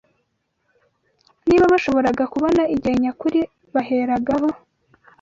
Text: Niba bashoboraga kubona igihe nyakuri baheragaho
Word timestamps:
Niba 1.47 1.65
bashoboraga 1.73 2.23
kubona 2.33 2.61
igihe 2.75 2.95
nyakuri 3.03 3.39
baheragaho 3.73 4.49